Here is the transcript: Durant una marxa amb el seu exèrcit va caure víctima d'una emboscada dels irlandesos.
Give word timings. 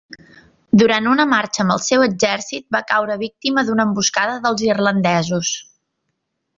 Durant 0.81 1.09
una 1.11 1.25
marxa 1.33 1.61
amb 1.65 1.73
el 1.75 1.83
seu 1.89 2.07
exèrcit 2.07 2.67
va 2.77 2.83
caure 2.95 3.21
víctima 3.27 3.67
d'una 3.69 3.89
emboscada 3.91 4.43
dels 4.49 4.69
irlandesos. 4.73 5.57